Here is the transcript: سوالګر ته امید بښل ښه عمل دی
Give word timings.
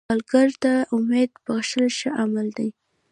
سوالګر 0.07 0.49
ته 0.63 0.73
امید 0.95 1.31
بښل 1.45 1.85
ښه 1.97 2.09
عمل 2.21 2.47
دی 2.57 2.69